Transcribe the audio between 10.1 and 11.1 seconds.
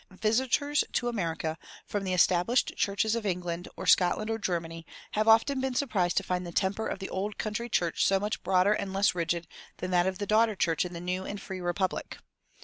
the daughter church in the